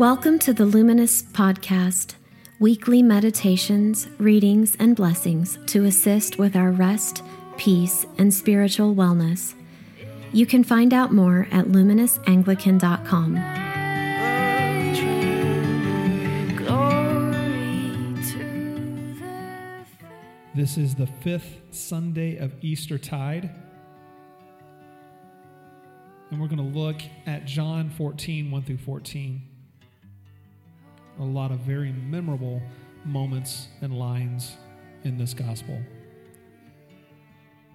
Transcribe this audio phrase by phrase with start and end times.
[0.00, 2.14] Welcome to the Luminous Podcast,
[2.58, 7.22] weekly meditations, readings, and blessings to assist with our rest,
[7.58, 9.52] peace, and spiritual wellness.
[10.32, 13.34] You can find out more at luminousanglican.com.
[20.54, 23.50] This is the fifth Sunday of Easter Tide.
[26.30, 29.49] And we're going to look at John 14, 1 through 14
[31.18, 32.62] a lot of very memorable
[33.04, 34.56] moments and lines
[35.04, 35.78] in this gospel.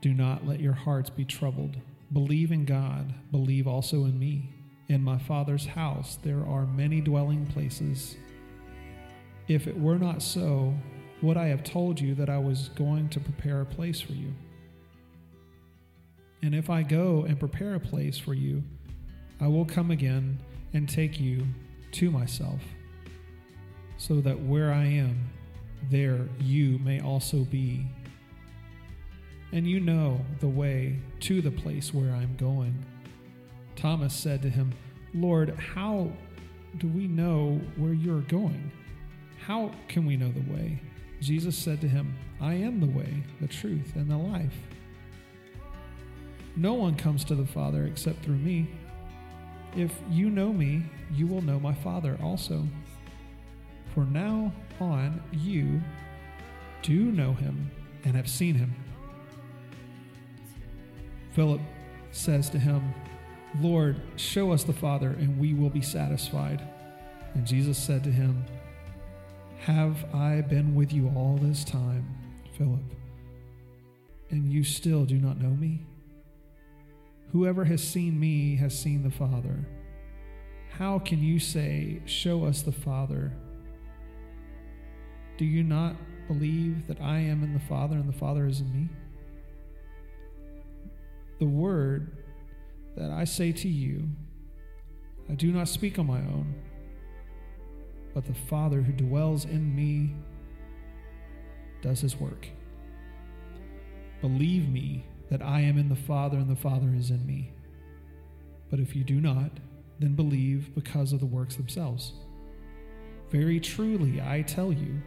[0.00, 1.76] Do not let your hearts be troubled.
[2.12, 4.54] Believe in God, believe also in me.
[4.88, 8.16] In my Father's house there are many dwelling places.
[9.46, 10.74] If it were not so,
[11.22, 14.32] would I have told you that I was going to prepare a place for you?
[16.42, 18.62] And if I go and prepare a place for you,
[19.40, 20.38] I will come again
[20.72, 21.46] and take you
[21.92, 22.60] to myself
[24.00, 25.30] so that where I am,
[25.90, 27.86] there you may also be.
[29.52, 32.74] And you know the way to the place where I'm going.
[33.76, 34.72] Thomas said to him,
[35.12, 36.10] Lord, how
[36.78, 38.72] do we know where you're going?
[39.38, 40.80] How can we know the way?
[41.20, 44.56] Jesus said to him, I am the way, the truth, and the life.
[46.56, 48.70] No one comes to the Father except through me.
[49.76, 52.66] If you know me, you will know my Father also.
[53.94, 55.80] For now on you
[56.82, 57.70] do know him
[58.04, 58.74] and have seen him.
[61.32, 61.60] Philip
[62.12, 62.94] says to him,
[63.60, 66.62] Lord, show us the Father, and we will be satisfied.
[67.34, 68.44] And Jesus said to him,
[69.60, 72.06] Have I been with you all this time,
[72.56, 72.80] Philip,
[74.30, 75.84] and you still do not know me?
[77.32, 79.66] Whoever has seen me has seen the Father.
[80.70, 83.32] How can you say, Show us the Father?
[85.40, 85.96] Do you not
[86.28, 88.90] believe that I am in the Father and the Father is in me?
[91.38, 92.18] The word
[92.94, 94.06] that I say to you,
[95.30, 96.54] I do not speak on my own,
[98.12, 100.14] but the Father who dwells in me
[101.80, 102.46] does his work.
[104.20, 107.50] Believe me that I am in the Father and the Father is in me.
[108.68, 109.52] But if you do not,
[110.00, 112.12] then believe because of the works themselves.
[113.30, 115.00] Very truly, I tell you,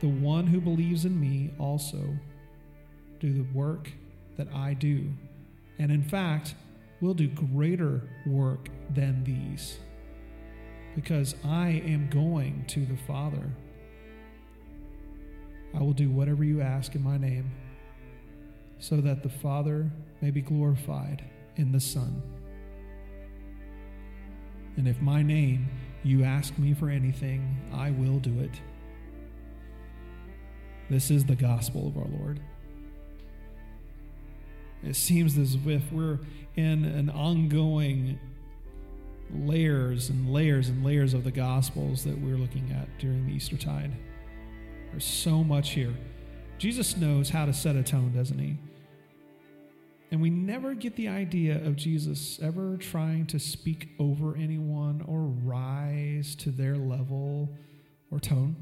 [0.00, 2.02] the one who believes in me also
[3.20, 3.90] do the work
[4.36, 5.12] that I do,
[5.78, 6.54] and in fact,
[7.00, 9.78] will do greater work than these,
[10.94, 13.52] because I am going to the Father.
[15.74, 17.50] I will do whatever you ask in my name,
[18.78, 21.24] so that the Father may be glorified
[21.56, 22.22] in the Son.
[24.76, 25.68] And if my name
[26.04, 28.60] you ask me for anything, I will do it.
[30.90, 32.40] This is the gospel of our Lord.
[34.82, 36.18] It seems as if we're
[36.56, 38.18] in an ongoing
[39.34, 43.56] layers and layers and layers of the gospels that we're looking at during the Easter
[43.56, 43.92] tide.
[44.90, 45.94] There's so much here.
[46.56, 48.56] Jesus knows how to set a tone, doesn't he?
[50.10, 55.20] And we never get the idea of Jesus ever trying to speak over anyone or
[55.20, 57.50] rise to their level
[58.10, 58.56] or tone.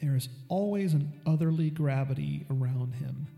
[0.00, 3.28] There is always an otherly gravity around him.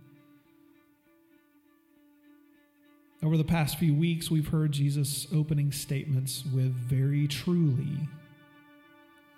[3.23, 8.09] Over the past few weeks, we've heard Jesus' opening statements with very truly,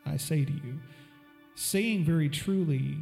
[0.04, 0.80] I say to you.
[1.54, 2.98] Saying very truly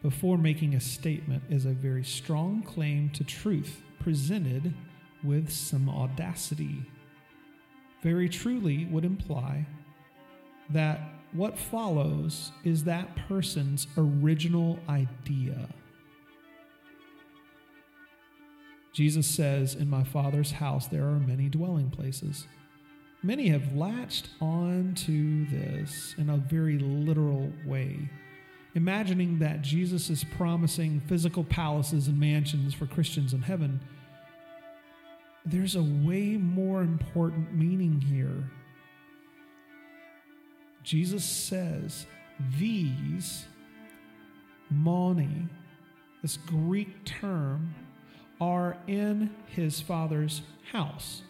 [0.00, 4.74] before making a statement is a very strong claim to truth presented
[5.22, 6.82] with some audacity.
[8.02, 9.66] Very truly would imply
[10.70, 11.00] that
[11.32, 15.68] what follows is that person's original idea.
[18.92, 22.46] Jesus says, In my Father's house there are many dwelling places.
[23.22, 28.10] Many have latched on to this in a very literal way,
[28.74, 33.80] imagining that Jesus is promising physical palaces and mansions for Christians in heaven.
[35.46, 38.50] There's a way more important meaning here
[40.82, 42.06] Jesus says
[42.58, 43.46] these,
[44.70, 45.48] moni,
[46.22, 47.74] this Greek term,
[48.40, 50.42] are in his father's
[50.72, 51.22] house.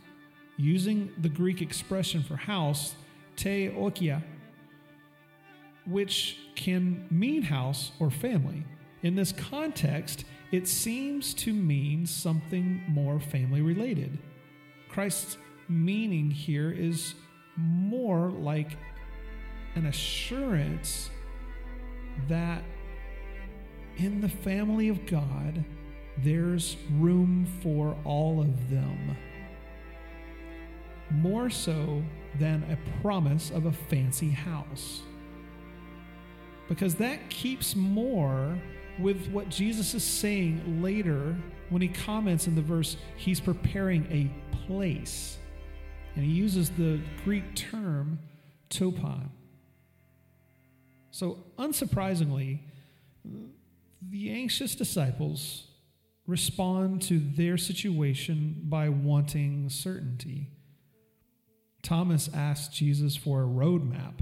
[0.57, 2.95] Using the Greek expression for house,
[3.37, 4.23] te okia,
[5.87, 8.65] which can mean house or family.
[9.03, 14.19] In this context, it seems to mean something more family related.
[14.89, 15.37] Christ's
[15.69, 17.15] meaning here is
[17.57, 18.77] more like
[19.75, 21.11] an assurance
[22.29, 22.63] that
[23.97, 25.65] in the family of God,
[26.19, 29.17] there's room for all of them.
[31.11, 32.03] More so
[32.39, 35.03] than a promise of a fancy house.
[36.69, 38.59] Because that keeps more
[38.99, 41.37] with what Jesus is saying later
[41.71, 44.31] when he comments in the verse, he's preparing a
[44.67, 45.39] place.
[46.15, 48.19] And he uses the Greek term
[48.69, 49.29] topon.
[51.13, 52.61] So, unsurprisingly,
[54.11, 55.69] the anxious disciples
[56.27, 60.49] respond to their situation by wanting certainty.
[61.83, 64.21] Thomas asked Jesus for a roadmap.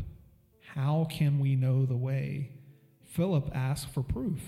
[0.75, 2.51] How can we know the way?
[3.05, 4.41] Philip asked for proof.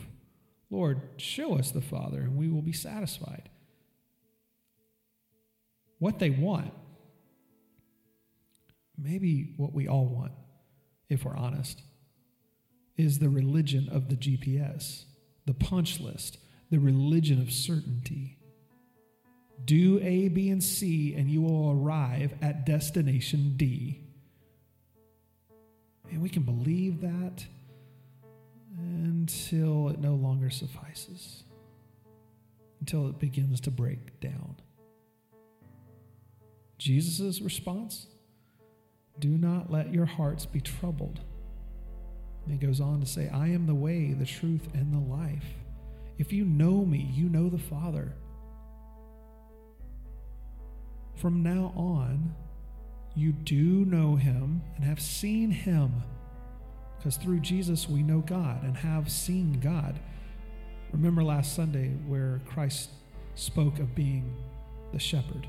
[0.68, 3.50] Lord, show us the Father, and we will be satisfied.
[6.00, 6.72] What they want,
[8.98, 10.32] maybe what we all want,
[11.08, 11.82] if we're honest,
[13.02, 15.04] is the religion of the GPS,
[15.44, 16.38] the punch list,
[16.70, 18.38] the religion of certainty.
[19.64, 24.00] Do A, B, and C, and you will arrive at destination D.
[26.10, 27.44] And we can believe that
[28.78, 31.42] until it no longer suffices,
[32.80, 34.56] until it begins to break down.
[36.78, 38.06] Jesus' response
[39.18, 41.20] do not let your hearts be troubled.
[42.44, 45.44] And he goes on to say, I am the way, the truth, and the life.
[46.18, 48.12] If you know me, you know the Father.
[51.16, 52.34] From now on,
[53.14, 56.02] you do know him and have seen him.
[56.98, 59.98] Because through Jesus, we know God and have seen God.
[60.92, 62.90] Remember last Sunday where Christ
[63.34, 64.34] spoke of being
[64.92, 65.48] the shepherd,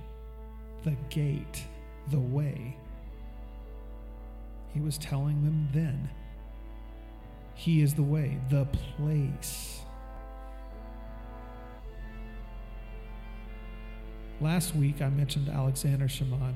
[0.83, 1.63] the gate,
[2.11, 2.77] the way.
[4.73, 6.09] He was telling them then,
[7.55, 9.81] He is the way, the place.
[14.41, 16.55] Last week, I mentioned Alexander Schmemann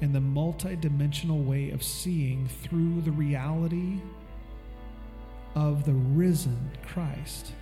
[0.00, 4.00] and the multidimensional way of seeing through the reality
[5.54, 7.52] of the risen Christ.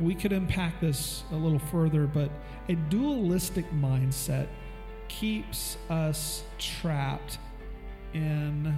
[0.00, 2.30] We could unpack this a little further, but
[2.68, 4.48] a dualistic mindset
[5.08, 7.38] keeps us trapped
[8.14, 8.74] in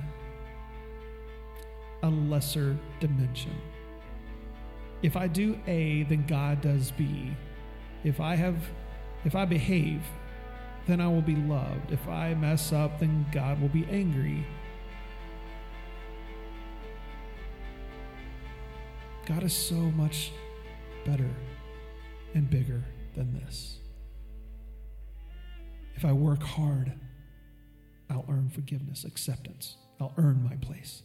[2.02, 3.54] a lesser dimension.
[5.02, 7.36] If I do A, then God does B.
[8.04, 8.56] If I have
[9.24, 10.02] if I behave,
[10.86, 11.92] then I will be loved.
[11.92, 14.44] If I mess up, then God will be angry.
[19.26, 20.32] God is so much
[21.06, 21.30] better
[22.34, 22.84] and bigger
[23.14, 23.78] than this.
[25.94, 26.92] If I work hard,
[28.10, 29.76] I'll earn forgiveness, acceptance.
[30.00, 31.02] I'll earn my place.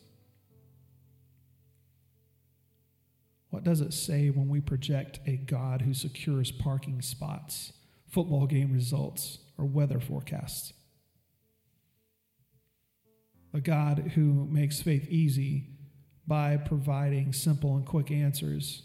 [3.67, 7.73] Does it say when we project a God who secures parking spots,
[8.09, 10.71] football game results, or weather forecasts?
[13.53, 15.67] A God who makes faith easy
[16.25, 18.83] by providing simple and quick answers,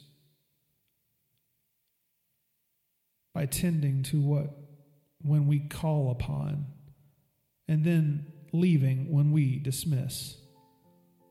[3.33, 4.51] by tending to what
[5.21, 6.67] when we call upon,
[7.69, 10.39] and then leaving when we dismiss,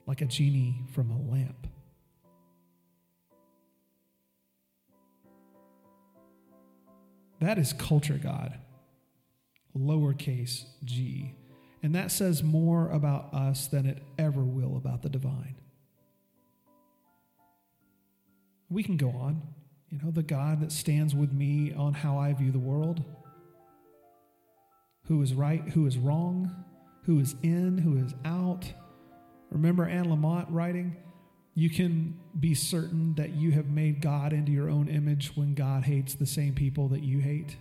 [0.07, 1.67] like a genie from a lamp.
[7.41, 8.57] That is culture God,
[9.75, 11.35] lowercase g.
[11.83, 15.55] And that says more about us than it ever will about the divine.
[18.69, 19.41] We can go on.
[19.89, 23.03] You know, the God that stands with me on how I view the world,
[25.07, 26.63] who is right, who is wrong,
[27.03, 28.71] who is in, who is out.
[29.49, 30.95] Remember Anne Lamott writing?
[31.53, 35.83] You can be certain that you have made God into your own image when God
[35.83, 37.57] hates the same people that you hate.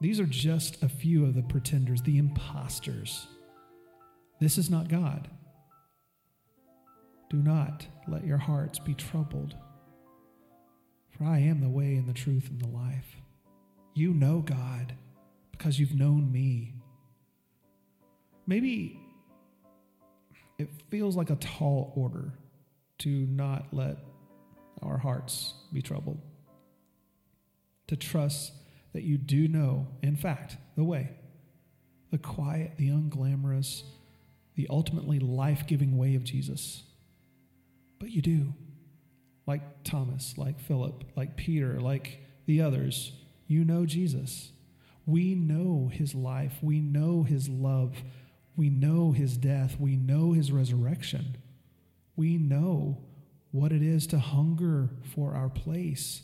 [0.00, 3.26] These are just a few of the pretenders, the imposters.
[4.40, 5.28] This is not God.
[7.28, 9.56] Do not let your hearts be troubled,
[11.10, 13.16] for I am the way and the truth and the life.
[13.94, 14.94] You know God
[15.50, 16.74] because you've known me.
[18.46, 19.00] Maybe
[20.58, 22.32] it feels like a tall order
[22.98, 23.98] to not let
[24.82, 26.20] our hearts be troubled,
[27.88, 28.52] to trust
[28.92, 31.10] that you do know, in fact, the way,
[32.10, 33.82] the quiet, the unglamorous,
[34.54, 36.84] the ultimately life giving way of Jesus.
[37.98, 38.54] But you do.
[39.46, 43.12] Like Thomas, like Philip, like Peter, like the others,
[43.46, 44.50] you know Jesus.
[45.04, 46.54] We know his life.
[46.62, 48.02] We know his love.
[48.56, 49.76] We know his death.
[49.78, 51.36] We know his resurrection.
[52.16, 52.98] We know
[53.50, 56.22] what it is to hunger for our place,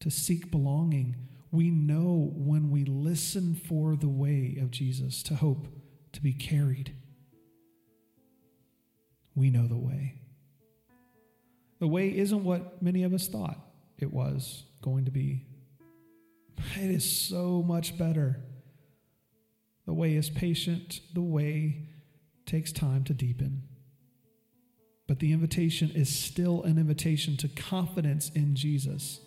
[0.00, 1.16] to seek belonging.
[1.50, 5.66] We know when we listen for the way of Jesus, to hope,
[6.12, 6.94] to be carried.
[9.34, 10.14] We know the way.
[11.80, 13.58] The way isn't what many of us thought
[13.98, 15.46] it was going to be.
[16.76, 18.40] It is so much better.
[19.88, 21.88] The way is patient, the way
[22.44, 23.62] takes time to deepen.
[25.06, 29.22] But the invitation is still an invitation to confidence in Jesus.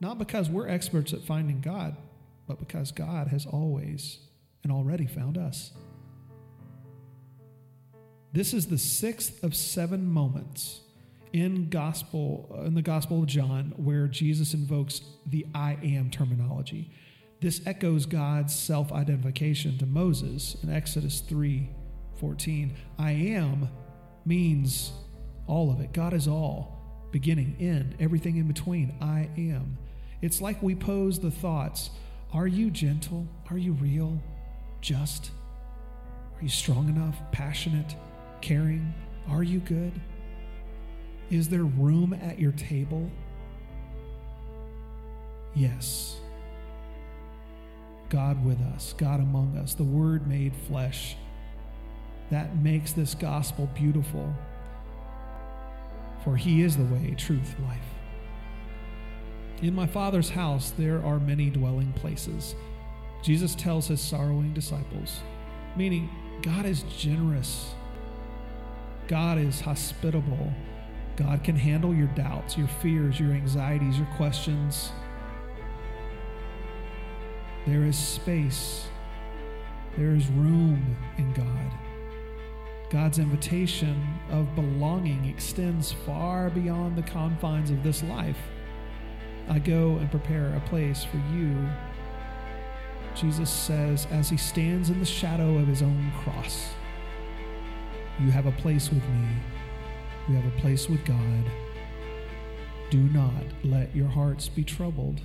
[0.00, 1.96] Not because we're experts at finding God,
[2.48, 4.18] but because God has always
[4.64, 5.70] and already found us.
[8.32, 10.80] This is the sixth of seven moments
[11.32, 16.90] in gospel in the gospel of John where Jesus invokes the I am terminology.
[17.44, 22.72] This echoes God's self-identification to Moses in Exodus 3:14.
[22.98, 23.68] I am
[24.24, 24.92] means
[25.46, 25.92] all of it.
[25.92, 28.94] God is all, beginning, end, everything in between.
[28.98, 29.76] I am.
[30.22, 31.90] It's like we pose the thoughts,
[32.32, 33.28] are you gentle?
[33.50, 34.22] Are you real?
[34.80, 35.30] Just?
[36.38, 37.94] Are you strong enough, passionate,
[38.40, 38.94] caring?
[39.28, 39.92] Are you good?
[41.28, 43.10] Is there room at your table?
[45.54, 46.22] Yes.
[48.14, 51.16] God with us, God among us, the Word made flesh.
[52.30, 54.32] That makes this gospel beautiful.
[56.22, 57.80] For He is the way, truth, life.
[59.62, 62.54] In my Father's house there are many dwelling places.
[63.20, 65.18] Jesus tells his sorrowing disciples,
[65.74, 66.08] meaning
[66.40, 67.74] God is generous,
[69.08, 70.52] God is hospitable.
[71.16, 74.90] God can handle your doubts, your fears, your anxieties, your questions.
[77.66, 78.88] There is space,
[79.96, 81.72] there is room in God.
[82.90, 88.38] God's invitation of belonging extends far beyond the confines of this life.
[89.48, 91.56] I go and prepare a place for you.
[93.14, 96.70] Jesus says, as he stands in the shadow of his own cross,
[98.20, 99.28] You have a place with me
[100.26, 101.44] you have a place with God.
[102.88, 105.20] Do not let your hearts be troubled.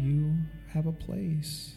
[0.00, 0.34] You
[0.68, 1.74] have a place.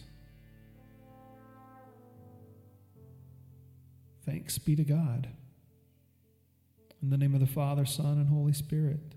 [4.24, 5.28] Thanks be to God.
[7.02, 9.16] In the name of the Father, Son, and Holy Spirit.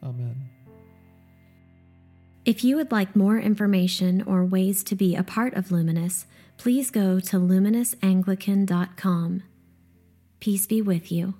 [0.00, 0.48] Amen.
[2.44, 6.26] If you would like more information or ways to be a part of Luminous,
[6.56, 9.42] please go to luminousAnglican.com.
[10.38, 11.34] Peace be with you.